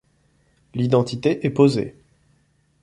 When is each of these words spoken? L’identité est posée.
L’identité 0.73 1.45
est 1.45 1.51
posée. 1.51 1.93